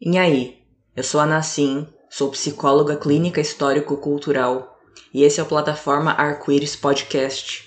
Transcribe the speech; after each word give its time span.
E 0.00 0.16
aí, 0.16 0.62
eu 0.94 1.02
sou 1.02 1.20
a 1.20 1.26
Nassim, 1.26 1.84
sou 2.08 2.30
psicóloga 2.30 2.94
clínica 2.96 3.40
histórico-cultural 3.40 4.78
e 5.12 5.24
esse 5.24 5.40
é 5.40 5.42
o 5.42 5.46
Plataforma 5.46 6.12
Arco-Íris 6.12 6.76
Podcast, 6.76 7.64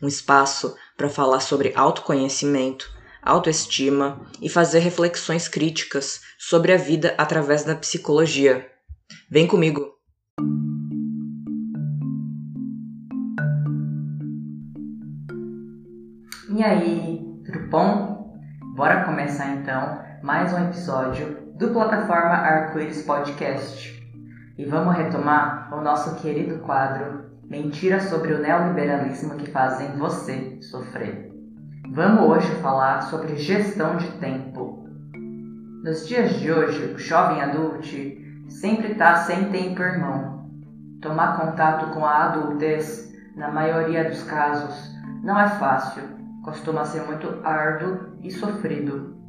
um 0.00 0.06
espaço 0.06 0.76
para 0.96 1.08
falar 1.08 1.40
sobre 1.40 1.72
autoconhecimento, 1.74 2.88
autoestima 3.20 4.24
e 4.40 4.48
fazer 4.48 4.78
reflexões 4.78 5.48
críticas 5.48 6.20
sobre 6.38 6.72
a 6.72 6.76
vida 6.76 7.16
através 7.18 7.64
da 7.64 7.74
psicologia. 7.74 8.64
Vem 9.28 9.48
comigo! 9.48 9.90
E 16.48 16.62
aí, 16.62 17.20
tudo 17.44 17.58
bom? 17.68 18.40
Bora 18.76 19.04
começar 19.04 19.56
então 19.56 20.00
mais 20.22 20.52
um 20.52 20.68
episódio 20.68 21.41
do 21.62 21.68
Plataforma 21.68 22.34
Arco-Íris 22.34 23.02
Podcast. 23.02 24.04
E 24.58 24.64
vamos 24.64 24.96
retomar 24.96 25.72
o 25.72 25.80
nosso 25.80 26.16
querido 26.16 26.58
quadro 26.58 27.30
Mentiras 27.44 28.06
sobre 28.06 28.34
o 28.34 28.40
neoliberalismo 28.40 29.36
que 29.36 29.48
fazem 29.48 29.96
você 29.96 30.58
sofrer. 30.60 31.30
Vamos 31.88 32.28
hoje 32.28 32.50
falar 32.56 33.02
sobre 33.02 33.36
gestão 33.36 33.96
de 33.96 34.08
tempo. 34.18 34.88
Nos 35.84 36.08
dias 36.08 36.34
de 36.40 36.50
hoje, 36.50 36.94
o 36.94 36.98
jovem 36.98 37.40
adulto 37.40 37.86
sempre 38.48 38.90
está 38.90 39.18
sem 39.18 39.48
tempo 39.50 39.82
irmão. 39.82 40.50
Tomar 41.00 41.38
contato 41.38 41.94
com 41.94 42.04
a 42.04 42.24
adultez, 42.24 43.14
na 43.36 43.52
maioria 43.52 44.10
dos 44.10 44.24
casos, 44.24 44.92
não 45.22 45.38
é 45.38 45.48
fácil, 45.48 46.02
costuma 46.42 46.84
ser 46.84 47.02
muito 47.02 47.38
árduo 47.44 48.16
e 48.20 48.32
sofrido. 48.32 49.21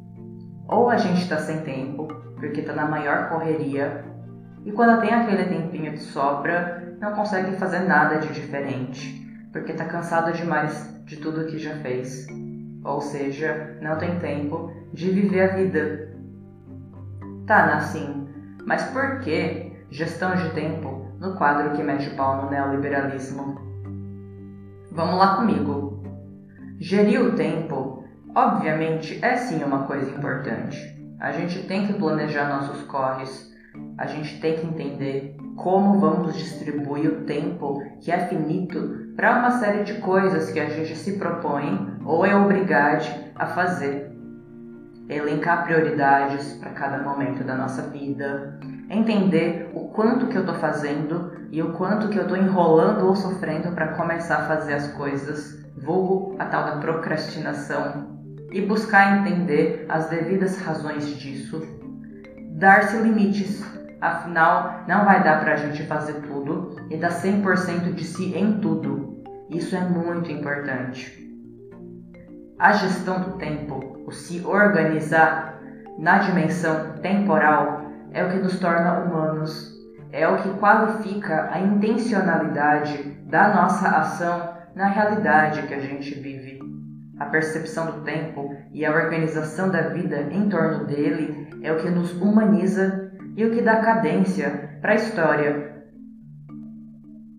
Ou 0.68 0.88
a 0.88 0.96
gente 0.96 1.22
está 1.22 1.38
sem 1.38 1.60
tempo, 1.60 2.08
porque 2.36 2.60
está 2.60 2.72
na 2.72 2.86
maior 2.86 3.28
correria, 3.28 4.04
e 4.64 4.72
quando 4.72 5.00
tem 5.00 5.12
aquele 5.12 5.44
tempinho 5.44 5.92
de 5.92 6.00
sobra, 6.00 6.96
não 6.98 7.12
consegue 7.12 7.56
fazer 7.56 7.80
nada 7.80 8.18
de 8.18 8.32
diferente, 8.32 9.22
porque 9.52 9.72
está 9.72 9.84
cansado 9.84 10.32
demais 10.32 10.90
de 11.04 11.16
tudo 11.16 11.46
que 11.46 11.58
já 11.58 11.76
fez. 11.76 12.26
Ou 12.82 13.00
seja, 13.00 13.78
não 13.82 13.98
tem 13.98 14.18
tempo 14.18 14.72
de 14.92 15.10
viver 15.10 15.50
a 15.50 15.54
vida. 15.54 16.14
Tá, 17.46 17.66
Nassim, 17.66 18.26
mas 18.66 18.84
por 18.84 19.20
que 19.20 19.72
gestão 19.90 20.34
de 20.34 20.50
tempo 20.50 21.08
no 21.20 21.36
quadro 21.36 21.76
que 21.76 21.82
mete 21.82 22.08
o 22.08 22.16
pau 22.16 22.42
no 22.42 22.50
neoliberalismo? 22.50 23.60
Vamos 24.92 25.18
lá 25.18 25.36
comigo. 25.36 26.02
Gerir 26.78 27.20
o 27.20 27.34
tempo 27.34 28.03
Obviamente, 28.34 29.24
é 29.24 29.36
sim 29.36 29.62
uma 29.62 29.84
coisa 29.84 30.10
importante. 30.10 30.76
A 31.20 31.30
gente 31.30 31.62
tem 31.68 31.86
que 31.86 31.92
planejar 31.92 32.48
nossos 32.48 32.82
corres, 32.82 33.48
a 33.96 34.06
gente 34.06 34.40
tem 34.40 34.56
que 34.56 34.66
entender 34.66 35.36
como 35.54 36.00
vamos 36.00 36.34
distribuir 36.34 37.08
o 37.08 37.24
tempo 37.26 37.80
que 38.00 38.10
é 38.10 38.26
finito 38.26 39.12
para 39.14 39.38
uma 39.38 39.52
série 39.52 39.84
de 39.84 39.94
coisas 40.00 40.50
que 40.50 40.58
a 40.58 40.68
gente 40.68 40.96
se 40.96 41.16
propõe 41.16 41.96
ou 42.04 42.26
é 42.26 42.34
obrigado 42.34 43.08
a 43.36 43.46
fazer. 43.46 44.12
Elencar 45.08 45.62
prioridades 45.62 46.54
para 46.54 46.70
cada 46.70 47.04
momento 47.04 47.44
da 47.44 47.54
nossa 47.54 47.82
vida, 47.82 48.58
entender 48.90 49.70
o 49.74 49.90
quanto 49.90 50.26
que 50.26 50.36
eu 50.36 50.40
estou 50.40 50.56
fazendo 50.56 51.30
e 51.52 51.62
o 51.62 51.72
quanto 51.74 52.08
que 52.08 52.18
eu 52.18 52.22
estou 52.22 52.36
enrolando 52.36 53.06
ou 53.06 53.14
sofrendo 53.14 53.70
para 53.72 53.94
começar 53.94 54.38
a 54.38 54.48
fazer 54.48 54.74
as 54.74 54.88
coisas, 54.88 55.64
vulgo 55.76 56.34
a 56.40 56.46
tal 56.46 56.64
da 56.64 56.76
procrastinação 56.78 58.13
e 58.54 58.62
buscar 58.62 59.18
entender 59.18 59.84
as 59.88 60.08
devidas 60.08 60.56
razões 60.60 61.18
disso, 61.18 61.60
dar-se 62.52 62.96
limites, 62.98 63.60
afinal 64.00 64.84
não 64.86 65.04
vai 65.04 65.24
dar 65.24 65.40
para 65.40 65.54
a 65.54 65.56
gente 65.56 65.82
fazer 65.82 66.20
tudo 66.20 66.76
e 66.88 66.96
dar 66.96 67.10
100% 67.10 67.92
de 67.92 68.04
si 68.04 68.32
em 68.32 68.60
tudo. 68.60 69.24
Isso 69.50 69.74
é 69.74 69.80
muito 69.80 70.30
importante. 70.30 71.20
A 72.56 72.72
gestão 72.74 73.20
do 73.20 73.32
tempo, 73.38 74.04
o 74.06 74.12
se 74.12 74.40
organizar 74.46 75.60
na 75.98 76.18
dimensão 76.18 76.92
temporal, 77.02 77.90
é 78.12 78.24
o 78.24 78.30
que 78.30 78.38
nos 78.38 78.60
torna 78.60 79.00
humanos, 79.00 79.74
é 80.12 80.28
o 80.28 80.36
que 80.36 80.50
qualifica 80.60 81.50
a 81.50 81.58
intencionalidade 81.58 83.02
da 83.26 83.52
nossa 83.52 83.88
ação 83.88 84.54
na 84.76 84.86
realidade 84.86 85.62
que 85.62 85.74
a 85.74 85.80
gente 85.80 86.14
vive 86.14 86.63
a 87.18 87.26
percepção 87.26 87.86
do 87.86 88.00
tempo 88.02 88.56
e 88.72 88.84
a 88.84 88.92
organização 88.92 89.70
da 89.70 89.82
vida 89.82 90.28
em 90.30 90.48
torno 90.48 90.84
dele 90.84 91.48
é 91.62 91.72
o 91.72 91.78
que 91.78 91.88
nos 91.88 92.12
humaniza 92.20 93.12
e 93.36 93.44
o 93.44 93.50
que 93.50 93.62
dá 93.62 93.76
cadência 93.76 94.78
para 94.80 94.92
a 94.92 94.96
história. 94.96 95.84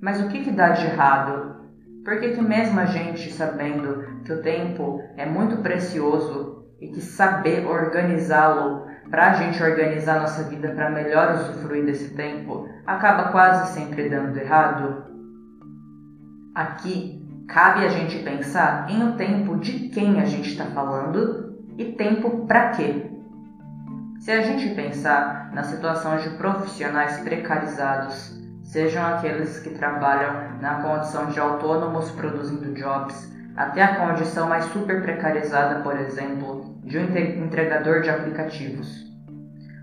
Mas 0.02 0.22
o 0.22 0.30
que, 0.30 0.44
que 0.44 0.52
dá 0.52 0.70
de 0.70 0.86
errado? 0.86 1.56
Por 2.04 2.20
que, 2.20 2.34
que 2.34 2.42
mesmo 2.42 2.80
a 2.80 2.86
gente 2.86 3.32
sabendo 3.34 4.22
que 4.24 4.32
o 4.32 4.42
tempo 4.42 5.02
é 5.18 5.26
muito 5.26 5.58
precioso 5.58 6.66
e 6.80 6.90
que 6.90 7.02
saber 7.02 7.66
organizá-lo 7.66 8.86
para 9.10 9.32
a 9.32 9.34
gente 9.34 9.62
organizar 9.62 10.20
nossa 10.20 10.44
vida 10.44 10.70
para 10.70 10.90
melhor 10.90 11.34
usufruir 11.36 11.86
desse 11.86 12.14
tempo 12.16 12.68
acaba 12.86 13.32
quase 13.32 13.74
sempre 13.74 14.10
dando 14.10 14.38
errado? 14.38 15.06
Aqui 16.54 17.25
Cabe 17.48 17.86
a 17.86 17.90
gente 17.90 18.20
pensar 18.20 18.90
em 18.90 19.08
o 19.08 19.14
tempo 19.14 19.58
de 19.58 19.90
quem 19.90 20.20
a 20.20 20.26
gente 20.26 20.50
está 20.50 20.66
falando 20.66 21.56
e 21.78 21.94
tempo 21.94 22.46
para 22.48 22.70
quê. 22.70 23.12
Se 24.20 24.32
a 24.32 24.42
gente 24.42 24.74
pensar 24.74 25.52
na 25.54 25.64
situação 25.64 26.18
de 26.18 26.30
profissionais 26.32 27.20
precarizados, 27.20 28.42
sejam 28.64 29.06
aqueles 29.06 29.60
que 29.60 29.70
trabalham 29.70 30.60
na 30.60 30.82
condição 30.82 31.28
de 31.28 31.40
autônomos 31.40 32.10
produzindo 32.12 32.74
jobs, 32.74 33.32
até 33.56 33.84
a 33.84 33.96
condição 33.96 34.50
mais 34.50 34.66
super 34.66 35.02
precarizada, 35.02 35.82
por 35.82 35.98
exemplo, 35.98 36.76
de 36.84 36.98
um 36.98 37.04
entregador 37.46 38.02
de 38.02 38.10
aplicativos. 38.10 39.06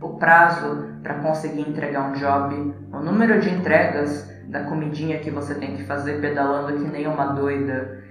O 0.01 0.19
prazo 0.19 0.89
para 1.03 1.15
conseguir 1.15 1.61
entregar 1.61 2.11
um 2.11 2.13
job, 2.13 2.75
o 2.93 2.99
número 2.99 3.41
de 3.41 3.51
entregas 3.51 4.32
da 4.53 4.65
comidinha 4.65 5.19
que 5.19 5.31
você 5.31 5.55
tem 5.55 5.77
que 5.77 5.85
fazer 5.85 6.21
pedalando 6.21 6.79
que 6.79 6.91
nem 6.91 7.07
uma 7.09 7.33
doida 7.33 8.05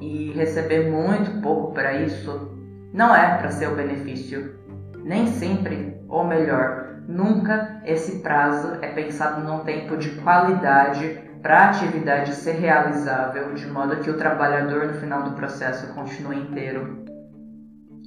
e 0.00 0.30
receber 0.30 0.88
muito 0.88 1.42
pouco 1.42 1.74
para 1.74 1.92
isso, 1.94 2.56
não 2.94 3.14
é 3.14 3.36
para 3.36 3.50
ser 3.50 3.68
o 3.68 3.74
benefício. 3.74 4.56
Nem 5.04 5.26
sempre, 5.26 6.00
ou 6.08 6.24
melhor, 6.24 7.00
nunca 7.08 7.82
esse 7.84 8.20
prazo 8.20 8.78
é 8.80 8.88
pensado 8.88 9.42
num 9.42 9.64
tempo 9.64 9.96
de 9.96 10.10
qualidade 10.10 11.20
para 11.42 11.58
a 11.58 11.68
atividade 11.70 12.32
ser 12.34 12.52
realizável, 12.52 13.52
de 13.54 13.66
modo 13.66 13.96
que 13.96 14.10
o 14.10 14.16
trabalhador 14.16 14.86
no 14.86 14.94
final 14.94 15.24
do 15.24 15.32
processo 15.32 15.92
continue 15.94 16.38
inteiro. 16.38 17.04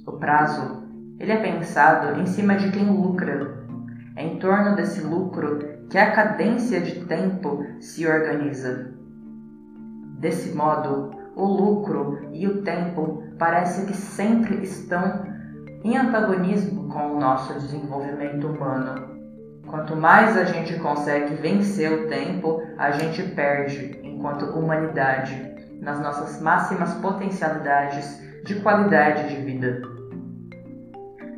O 0.06 0.12
prazo, 0.12 0.82
ele 1.18 1.32
é 1.32 1.36
pensado 1.36 2.18
em 2.18 2.26
cima 2.26 2.56
de 2.56 2.70
quem 2.70 2.86
lucra. 2.86 3.62
É 4.16 4.24
em 4.24 4.38
torno 4.38 4.76
desse 4.76 5.02
lucro 5.02 5.71
que 5.92 5.98
a 5.98 6.10
cadência 6.10 6.80
de 6.80 7.04
tempo 7.04 7.66
se 7.78 8.06
organiza. 8.06 8.94
Desse 10.18 10.56
modo, 10.56 11.10
o 11.36 11.44
lucro 11.44 12.30
e 12.32 12.46
o 12.46 12.62
tempo 12.62 13.22
parece 13.38 13.84
que 13.84 13.94
sempre 13.94 14.62
estão 14.62 15.26
em 15.84 15.98
antagonismo 15.98 16.88
com 16.88 17.12
o 17.12 17.20
nosso 17.20 17.52
desenvolvimento 17.60 18.46
humano. 18.46 19.06
Quanto 19.66 19.94
mais 19.94 20.34
a 20.38 20.44
gente 20.44 20.78
consegue 20.78 21.34
vencer 21.34 21.92
o 21.92 22.08
tempo, 22.08 22.62
a 22.78 22.92
gente 22.92 23.22
perde, 23.34 24.00
enquanto 24.02 24.46
humanidade, 24.46 25.36
nas 25.78 26.00
nossas 26.00 26.40
máximas 26.40 26.94
potencialidades 26.94 28.18
de 28.46 28.54
qualidade 28.60 29.28
de 29.28 29.42
vida. 29.42 29.82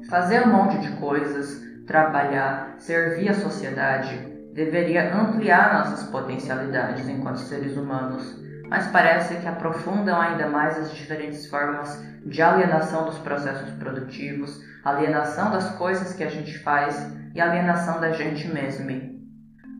Fazer 0.08 0.46
um 0.46 0.52
monte 0.52 0.78
de 0.78 0.92
coisas, 0.98 1.60
trabalhar, 1.88 2.76
servir 2.78 3.30
a 3.30 3.34
sociedade, 3.34 4.32
deveria 4.54 5.12
ampliar 5.12 5.74
nossas 5.74 6.08
potencialidades 6.08 7.08
enquanto 7.08 7.40
seres 7.40 7.76
humanos, 7.76 8.40
mas 8.68 8.86
parece 8.86 9.34
que 9.36 9.48
aprofundam 9.48 10.18
ainda 10.18 10.46
mais 10.46 10.78
as 10.78 10.94
diferentes 10.94 11.46
formas 11.46 12.00
de 12.24 12.40
alienação 12.40 13.04
dos 13.04 13.18
processos 13.18 13.68
produtivos, 13.72 14.62
alienação 14.84 15.50
das 15.50 15.70
coisas 15.70 16.12
que 16.14 16.22
a 16.22 16.30
gente 16.30 16.56
faz 16.60 17.12
e 17.34 17.40
alienação 17.40 18.00
da 18.00 18.12
gente 18.12 18.46
mesmo. 18.46 18.88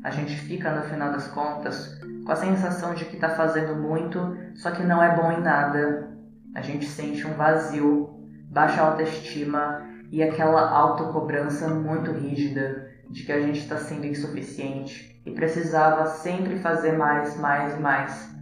A 0.02 0.10
gente 0.10 0.36
fica, 0.36 0.72
no 0.72 0.82
final 0.82 1.12
das 1.12 1.28
contas, 1.28 1.96
com 2.26 2.32
a 2.32 2.36
sensação 2.36 2.94
de 2.94 3.04
que 3.04 3.14
está 3.14 3.30
fazendo 3.30 3.76
muito, 3.76 4.36
só 4.56 4.72
que 4.72 4.82
não 4.82 5.00
é 5.00 5.14
bom 5.14 5.30
em 5.30 5.40
nada. 5.40 6.10
A 6.52 6.60
gente 6.60 6.84
sente 6.84 7.24
um 7.26 7.34
vazio, 7.34 8.10
baixa 8.50 8.82
autoestima 8.82 9.86
e 10.10 10.20
aquela 10.22 10.68
autocobrança 10.68 11.68
muito 11.68 12.10
rígida 12.10 12.93
de 13.10 13.24
que 13.24 13.32
a 13.32 13.40
gente 13.40 13.60
está 13.60 13.76
sendo 13.76 14.06
insuficiente 14.06 15.20
e 15.24 15.30
precisava 15.30 16.06
sempre 16.06 16.58
fazer 16.58 16.92
mais, 16.92 17.36
mais, 17.38 17.78
mais. 17.80 18.34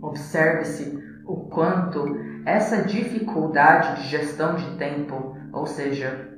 Observe-se 0.00 0.98
o 1.26 1.48
quanto 1.48 2.16
essa 2.44 2.82
dificuldade 2.82 4.02
de 4.02 4.08
gestão 4.08 4.54
de 4.54 4.76
tempo, 4.76 5.36
ou 5.52 5.66
seja, 5.66 6.28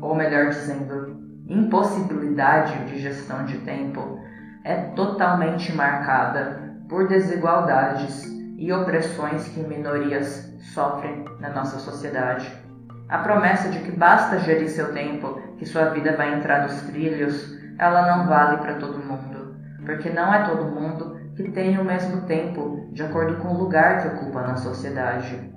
ou 0.00 0.14
melhor 0.14 0.50
dizendo, 0.50 1.18
impossibilidade 1.48 2.86
de 2.86 2.98
gestão 3.00 3.44
de 3.44 3.58
tempo, 3.58 4.20
é 4.64 4.74
totalmente 4.94 5.72
marcada 5.72 6.74
por 6.88 7.08
desigualdades 7.08 8.24
e 8.58 8.70
opressões 8.72 9.48
que 9.48 9.60
minorias 9.60 10.52
sofrem 10.74 11.24
na 11.40 11.48
nossa 11.50 11.78
sociedade. 11.78 12.59
A 13.10 13.18
promessa 13.18 13.68
de 13.70 13.80
que 13.80 13.90
basta 13.90 14.38
gerir 14.38 14.68
seu 14.68 14.92
tempo, 14.92 15.42
que 15.58 15.66
sua 15.66 15.86
vida 15.86 16.16
vai 16.16 16.32
entrar 16.32 16.62
nos 16.62 16.80
trilhos, 16.82 17.58
ela 17.76 18.16
não 18.16 18.28
vale 18.28 18.58
para 18.58 18.74
todo 18.74 19.04
mundo, 19.04 19.56
porque 19.84 20.10
não 20.10 20.32
é 20.32 20.44
todo 20.44 20.70
mundo 20.70 21.18
que 21.34 21.50
tem 21.50 21.76
o 21.76 21.84
mesmo 21.84 22.22
tempo 22.22 22.88
de 22.92 23.02
acordo 23.02 23.38
com 23.38 23.48
o 23.48 23.58
lugar 23.58 24.00
que 24.00 24.08
ocupa 24.08 24.42
na 24.42 24.54
sociedade. 24.54 25.52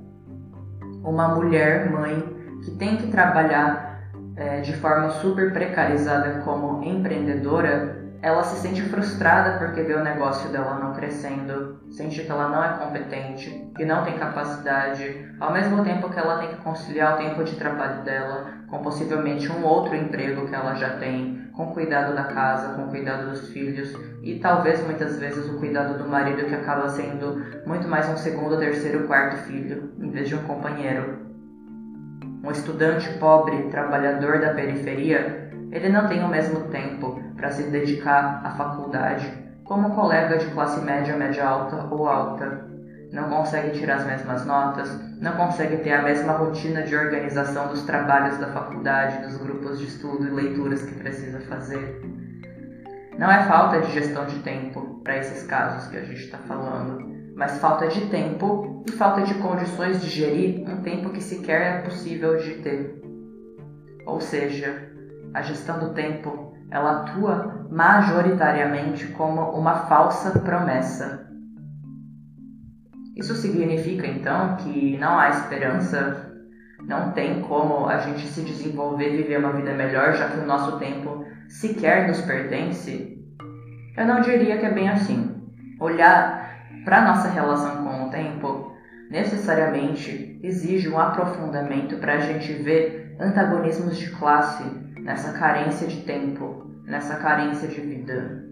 Uma 1.03 1.27
mulher 1.35 1.91
mãe 1.91 2.23
que 2.63 2.71
tem 2.71 2.97
que 2.97 3.11
trabalhar 3.11 4.01
é, 4.35 4.61
de 4.61 4.73
forma 4.77 5.11
super 5.11 5.53
precarizada 5.53 6.39
como 6.39 6.83
empreendedora 6.83 8.02
ela 8.23 8.41
se 8.41 8.61
sente 8.61 8.81
frustrada 8.83 9.59
porque 9.59 9.83
vê 9.83 9.95
o 9.95 10.03
negócio 10.03 10.49
dela 10.49 10.79
não 10.79 10.93
crescendo, 10.93 11.81
sente 11.91 12.23
que 12.23 12.31
ela 12.31 12.47
não 12.47 12.63
é 12.63 12.77
competente, 12.77 13.69
que 13.75 13.83
não 13.83 14.05
tem 14.05 14.17
capacidade, 14.17 15.29
ao 15.41 15.51
mesmo 15.51 15.83
tempo 15.83 16.09
que 16.09 16.17
ela 16.17 16.37
tem 16.37 16.47
que 16.47 16.63
conciliar 16.63 17.15
o 17.15 17.17
tempo 17.17 17.43
de 17.43 17.57
trabalho 17.57 18.01
dela 18.03 18.45
com 18.69 18.79
possivelmente 18.79 19.51
um 19.51 19.65
outro 19.65 19.93
emprego 19.93 20.47
que 20.47 20.55
ela 20.55 20.73
já 20.75 20.91
tem, 20.91 21.49
com 21.51 21.73
cuidado 21.73 22.15
da 22.15 22.23
casa, 22.23 22.75
com 22.75 22.87
cuidado 22.87 23.29
dos 23.29 23.49
filhos 23.49 23.93
e 24.23 24.39
talvez 24.39 24.81
muitas 24.85 25.19
vezes 25.19 25.45
o 25.49 25.59
cuidado 25.59 26.01
do 26.01 26.09
marido 26.09 26.45
que 26.45 26.55
acaba 26.55 26.87
sendo 26.87 27.43
muito 27.65 27.89
mais 27.89 28.07
um 28.07 28.15
segundo, 28.15 28.57
terceiro, 28.57 29.05
quarto 29.05 29.35
filho, 29.43 29.91
em 29.99 30.09
vez 30.09 30.29
de 30.29 30.35
um 30.35 30.43
companheiro. 30.43 31.19
Um 32.41 32.51
estudante 32.51 33.09
pobre, 33.19 33.63
trabalhador 33.63 34.39
da 34.39 34.53
periferia, 34.53 35.51
ele 35.73 35.89
não 35.89 36.07
tem 36.07 36.23
o 36.23 36.29
mesmo 36.29 36.69
tempo 36.69 37.22
para 37.43 37.51
se 37.51 37.63
dedicar 37.63 38.39
à 38.41 38.51
faculdade 38.51 39.29
como 39.65 39.89
um 39.89 39.91
colega 39.91 40.37
de 40.37 40.45
classe 40.51 40.79
média, 40.79 41.17
média 41.17 41.45
alta 41.45 41.93
ou 41.93 42.07
alta. 42.07 42.69
Não 43.11 43.29
consegue 43.29 43.77
tirar 43.77 43.97
as 43.97 44.05
mesmas 44.05 44.45
notas, 44.45 44.97
não 45.19 45.33
consegue 45.33 45.75
ter 45.83 45.91
a 45.91 46.03
mesma 46.03 46.31
rotina 46.31 46.83
de 46.83 46.95
organização 46.95 47.67
dos 47.67 47.83
trabalhos 47.83 48.37
da 48.37 48.47
faculdade, 48.47 49.27
dos 49.27 49.35
grupos 49.35 49.77
de 49.77 49.87
estudo 49.87 50.25
e 50.25 50.29
leituras 50.29 50.83
que 50.83 50.95
precisa 50.95 51.41
fazer. 51.41 52.01
Não 53.19 53.29
é 53.29 53.43
falta 53.43 53.81
de 53.81 53.91
gestão 53.91 54.25
de 54.25 54.39
tempo 54.39 55.01
para 55.03 55.17
esses 55.17 55.43
casos 55.45 55.89
que 55.89 55.97
a 55.97 56.03
gente 56.05 56.23
está 56.23 56.37
falando, 56.37 57.05
mas 57.35 57.57
falta 57.57 57.89
de 57.89 58.05
tempo 58.05 58.85
e 58.87 58.91
falta 58.93 59.23
de 59.23 59.33
condições 59.33 60.01
de 60.01 60.09
gerir 60.09 60.65
um 60.65 60.81
tempo 60.81 61.09
que 61.09 61.21
sequer 61.21 61.61
é 61.61 61.81
possível 61.81 62.37
de 62.37 62.53
ter. 62.61 63.03
Ou 64.05 64.21
seja, 64.21 64.89
a 65.33 65.41
gestão 65.41 65.77
do 65.77 65.93
tempo 65.93 66.52
ela 66.73 67.03
atua 67.03 67.67
majoritariamente 67.69 69.05
como 69.09 69.41
uma 69.51 69.75
falsa 69.85 70.39
promessa. 70.39 71.29
Isso 73.15 73.35
significa 73.35 74.07
então 74.07 74.55
que 74.55 74.97
não 74.97 75.19
há 75.19 75.29
esperança, 75.29 76.33
não 76.87 77.11
tem 77.11 77.41
como 77.41 77.85
a 77.85 77.99
gente 77.99 78.25
se 78.25 78.41
desenvolver 78.41 79.13
e 79.13 79.17
viver 79.17 79.37
uma 79.37 79.53
vida 79.53 79.71
melhor, 79.73 80.13
já 80.13 80.29
que 80.29 80.39
o 80.39 80.47
nosso 80.47 80.79
tempo 80.79 81.23
sequer 81.47 82.07
nos 82.07 82.21
pertence? 82.21 83.23
Eu 83.95 84.07
não 84.07 84.21
diria 84.21 84.57
que 84.57 84.65
é 84.65 84.71
bem 84.71 84.89
assim. 84.89 85.43
Olhar 85.79 86.57
para 86.83 87.03
nossa 87.03 87.29
relação 87.29 87.83
com 87.83 88.07
o 88.07 88.09
tempo 88.09 88.62
necessariamente 89.13 90.39
exige 90.41 90.89
um 90.89 90.99
aprofundamento 90.99 91.97
para 91.97 92.15
a 92.15 92.19
gente 92.19 92.51
ver 92.51 93.15
antagonismos 93.19 93.95
de 93.95 94.09
classe 94.09 94.63
nessa 94.99 95.33
carência 95.33 95.87
de 95.87 96.01
tempo, 96.01 96.65
nessa 96.83 97.17
carência 97.17 97.67
de 97.67 97.79
vida. 97.79 98.43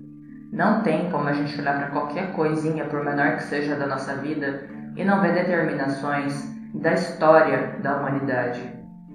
Não 0.53 0.83
tem 0.83 1.09
como 1.09 1.27
a 1.27 1.33
gente 1.33 1.59
olhar 1.59 1.79
para 1.79 1.89
qualquer 1.89 2.33
coisinha, 2.33 2.85
por 2.85 3.03
menor 3.03 3.37
que 3.37 3.43
seja 3.45 3.75
da 3.75 3.87
nossa 3.87 4.13
vida, 4.17 4.69
e 4.95 5.03
não 5.03 5.19
ver 5.19 5.33
determinações 5.33 6.47
da 6.75 6.93
história 6.93 7.79
da 7.81 7.97
humanidade, 7.97 8.61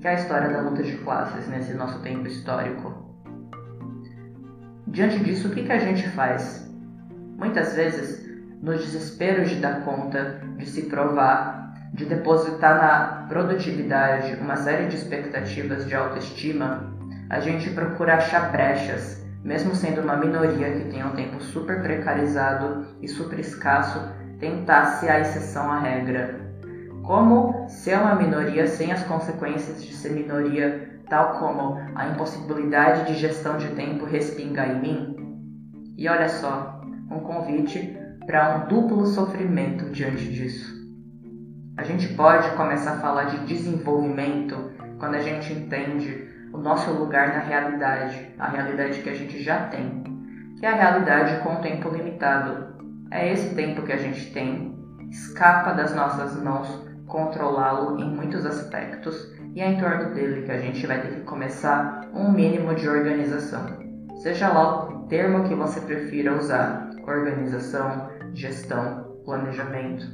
que 0.00 0.08
é 0.08 0.10
a 0.10 0.14
história 0.14 0.48
da 0.48 0.62
luta 0.62 0.82
de 0.82 0.96
classes 0.96 1.46
nesse 1.46 1.74
nosso 1.74 2.00
tempo 2.00 2.26
histórico. 2.26 3.14
Diante 4.88 5.20
disso, 5.20 5.46
o 5.46 5.50
que, 5.52 5.62
que 5.62 5.72
a 5.72 5.78
gente 5.78 6.08
faz? 6.08 6.68
Muitas 7.38 7.76
vezes, 7.76 8.25
no 8.66 8.76
desespero 8.76 9.44
de 9.44 9.60
dar 9.60 9.84
conta, 9.84 10.40
de 10.56 10.66
se 10.66 10.82
provar, 10.82 11.72
de 11.94 12.04
depositar 12.04 12.76
na 12.76 13.26
produtividade 13.28 14.34
uma 14.40 14.56
série 14.56 14.88
de 14.88 14.96
expectativas 14.96 15.86
de 15.86 15.94
autoestima, 15.94 16.92
a 17.30 17.38
gente 17.38 17.70
procura 17.70 18.16
achar 18.16 18.50
brechas, 18.50 19.24
mesmo 19.44 19.72
sendo 19.72 20.00
uma 20.00 20.16
minoria 20.16 20.72
que 20.72 20.90
tem 20.90 21.06
um 21.06 21.12
tempo 21.12 21.40
super 21.40 21.80
precarizado 21.80 22.88
e 23.00 23.06
super 23.06 23.38
escasso, 23.38 24.00
tentar 24.40 24.84
ser 24.96 25.10
a 25.10 25.20
exceção 25.20 25.70
à 25.70 25.78
regra. 25.78 26.40
Como 27.04 27.68
ser 27.68 27.96
uma 27.96 28.16
minoria 28.16 28.66
sem 28.66 28.90
as 28.90 29.04
consequências 29.04 29.80
de 29.80 29.94
ser 29.94 30.10
minoria, 30.10 30.98
tal 31.08 31.38
como 31.38 31.80
a 31.94 32.08
impossibilidade 32.08 33.06
de 33.06 33.14
gestão 33.14 33.58
de 33.58 33.68
tempo 33.76 34.04
respingar 34.04 34.68
em 34.68 34.80
mim? 34.80 35.16
E 35.96 36.08
olha 36.08 36.28
só, 36.28 36.80
um 37.08 37.20
convite 37.20 38.04
para 38.26 38.56
um 38.56 38.66
duplo 38.66 39.06
sofrimento 39.06 39.90
diante 39.90 40.28
disso. 40.32 40.74
A 41.76 41.84
gente 41.84 42.08
pode 42.14 42.50
começar 42.56 42.94
a 42.94 42.98
falar 42.98 43.24
de 43.24 43.38
desenvolvimento 43.46 44.72
quando 44.98 45.14
a 45.14 45.20
gente 45.20 45.52
entende 45.52 46.26
o 46.52 46.58
nosso 46.58 46.90
lugar 46.90 47.28
na 47.28 47.40
realidade, 47.40 48.34
a 48.38 48.48
realidade 48.48 49.00
que 49.02 49.10
a 49.10 49.14
gente 49.14 49.42
já 49.42 49.68
tem, 49.68 50.02
que 50.58 50.66
é 50.66 50.70
a 50.70 50.74
realidade 50.74 51.42
com 51.42 51.56
tempo 51.56 51.88
limitado. 51.88 52.74
É 53.10 53.32
esse 53.32 53.54
tempo 53.54 53.82
que 53.82 53.92
a 53.92 53.98
gente 53.98 54.32
tem, 54.32 54.74
escapa 55.10 55.72
das 55.72 55.94
nossas 55.94 56.42
mãos 56.42 56.84
controlá-lo 57.06 58.00
em 58.00 58.10
muitos 58.10 58.44
aspectos 58.44 59.32
e 59.54 59.60
é 59.60 59.70
em 59.70 59.78
torno 59.78 60.12
dele 60.12 60.42
que 60.42 60.50
a 60.50 60.58
gente 60.58 60.84
vai 60.86 61.00
ter 61.00 61.14
que 61.14 61.20
começar 61.20 62.08
um 62.12 62.32
mínimo 62.32 62.74
de 62.74 62.88
organização. 62.88 63.64
Seja 64.16 64.48
lá 64.48 64.88
o 64.88 65.06
termo 65.06 65.44
que 65.48 65.54
você 65.54 65.80
prefira 65.80 66.36
usar: 66.36 66.90
organização, 67.06 68.08
gestão, 68.36 69.16
planejamento, 69.24 70.06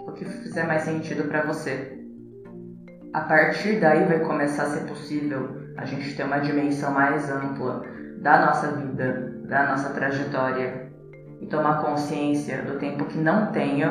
o 0.00 0.12
que 0.12 0.24
fizer 0.24 0.64
mais 0.66 0.82
sentido 0.82 1.24
para 1.24 1.42
você. 1.42 1.98
A 3.12 3.22
partir 3.22 3.80
daí 3.80 4.04
vai 4.04 4.20
começar 4.20 4.64
a 4.64 4.70
ser 4.70 4.86
possível 4.86 5.56
a 5.76 5.84
gente 5.84 6.16
ter 6.16 6.22
uma 6.22 6.38
dimensão 6.38 6.92
mais 6.92 7.28
ampla 7.28 7.82
da 8.18 8.46
nossa 8.46 8.68
vida, 8.68 9.40
da 9.48 9.66
nossa 9.66 9.90
trajetória 9.90 10.90
e 11.40 11.46
tomar 11.46 11.82
consciência 11.82 12.62
do 12.62 12.78
tempo 12.78 13.04
que 13.06 13.18
não 13.18 13.50
tenho 13.52 13.90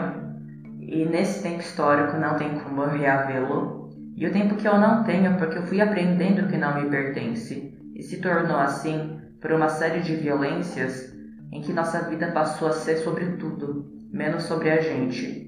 e 0.79 1.05
nesse 1.05 1.43
tempo 1.43 1.59
histórico 1.59 2.17
não 2.17 2.37
tem 2.37 2.57
como 2.59 2.85
reavê-lo 2.85 3.89
e 4.15 4.25
o 4.25 4.31
tempo 4.31 4.55
que 4.55 4.67
eu 4.67 4.77
não 4.77 5.03
tenho 5.03 5.37
porque 5.37 5.57
eu 5.57 5.63
fui 5.63 5.81
aprendendo 5.81 6.47
que 6.47 6.57
não 6.57 6.81
me 6.81 6.89
pertence 6.89 7.77
e 7.93 8.01
se 8.01 8.21
tornou 8.21 8.57
assim 8.57 9.19
por 9.41 9.51
uma 9.51 9.69
série 9.69 9.99
de 9.99 10.15
violências 10.15 11.14
em 11.51 11.61
que 11.61 11.73
nossa 11.73 12.01
vida 12.09 12.31
passou 12.31 12.67
a 12.67 12.73
ser 12.73 12.97
sobre 12.97 13.37
tudo, 13.37 13.85
menos 14.11 14.43
sobre 14.43 14.69
a 14.69 14.81
gente. 14.81 15.45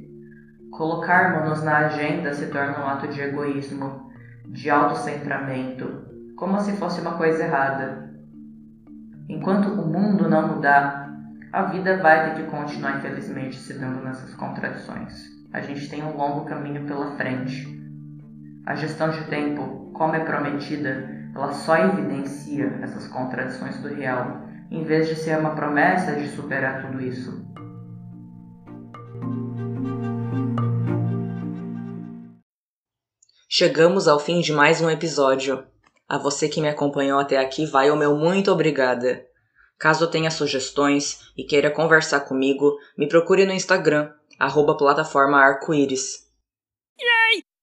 Colocarmos-nos 0.72 1.64
na 1.64 1.78
agenda 1.78 2.34
se 2.34 2.48
torna 2.48 2.80
um 2.80 2.88
ato 2.88 3.08
de 3.08 3.22
egoísmo, 3.22 4.12
de 4.46 4.70
autocentramento, 4.70 6.06
como 6.36 6.60
se 6.60 6.74
fosse 6.74 7.02
uma 7.02 7.18
coisa 7.18 7.44
errada. 7.44 8.14
Enquanto 9.28 9.70
o 9.70 9.86
mundo 9.86 10.30
não 10.30 10.56
mudar, 10.56 11.08
a 11.52 11.64
vida 11.64 11.98
vai 11.98 12.36
ter 12.36 12.44
que 12.44 12.52
continuar, 12.52 12.98
infelizmente, 12.98 13.58
se 13.58 13.74
dando 13.74 14.04
nessas 14.04 14.34
contradições. 14.36 15.26
A 15.52 15.62
gente 15.62 15.90
tem 15.90 16.04
um 16.04 16.16
longo 16.16 16.46
caminho 16.46 16.86
pela 16.86 17.16
frente. 17.16 17.66
A 18.66 18.76
gestão 18.76 19.10
de 19.10 19.24
tempo, 19.26 19.92
como 19.94 20.16
é 20.16 20.20
prometida, 20.20 21.10
ela 21.34 21.54
só 21.54 21.78
evidencia 21.78 22.80
essas 22.82 23.08
contradições 23.08 23.82
do 23.82 23.88
real, 23.88 24.47
em 24.70 24.84
vez 24.84 25.08
de 25.08 25.16
ser 25.16 25.38
uma 25.38 25.56
promessa 25.56 26.14
de 26.14 26.28
superar 26.30 26.86
tudo 26.86 27.02
isso. 27.02 27.46
Chegamos 33.50 34.08
ao 34.08 34.20
fim 34.20 34.42
de 34.42 34.52
mais 34.52 34.82
um 34.82 34.90
episódio. 34.90 35.66
A 36.08 36.18
você 36.18 36.48
que 36.48 36.62
me 36.62 36.70
acompanhou 36.70 37.20
até 37.20 37.38
aqui, 37.38 37.66
vai 37.66 37.90
o 37.90 37.96
meu 37.96 38.16
muito 38.16 38.52
obrigada. 38.52 39.26
Caso 39.80 40.08
tenha 40.08 40.30
sugestões 40.30 41.32
e 41.38 41.44
queira 41.44 41.72
conversar 41.72 42.22
comigo, 42.22 42.78
me 42.98 43.08
procure 43.08 43.46
no 43.46 43.54
Instagram, 43.54 44.12
arroba 44.38 44.76
plataforma 44.76 45.38
arco-íris. 45.38 46.27